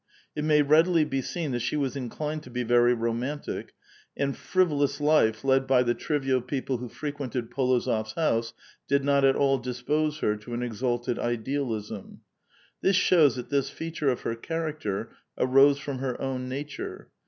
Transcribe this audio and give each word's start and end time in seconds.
It 0.35 0.43
may 0.43 0.63
readily 0.63 1.05
be 1.05 1.21
seen 1.21 1.51
that 1.51 1.59
she 1.59 1.75
was 1.77 1.95
inclined 1.95 2.41
to 2.41 2.49
be 2.49 2.63
very 2.63 2.95
romantic, 2.95 3.75
and 4.17 4.33
fiivolous 4.33 4.99
life 4.99 5.43
led 5.43 5.67
by 5.67 5.83
the 5.83 5.93
trivial 5.93 6.41
people 6.41 6.77
who 6.77 6.89
frequented 6.89 7.51
P61ozof*s 7.51 8.13
house 8.13 8.53
did 8.87 9.03
not 9.03 9.23
at 9.23 9.35
all 9.35 9.59
dispose 9.59 10.17
her 10.21 10.35
to 10.37 10.55
an 10.55 10.63
exalted 10.63 11.19
idealism. 11.19 12.21
This 12.81 12.95
shows 12.95 13.35
that 13.35 13.51
this 13.51 13.69
feature 13.69 14.09
of 14.09 14.21
her 14.21 14.33
character 14.35 15.15
arose 15.37 15.77
from 15.77 15.99
her 15.99 16.19
own 16.19 16.49
nature. 16.49 17.11